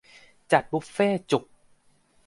[0.51, 1.43] จัดบุฟเฟ่ต์จุก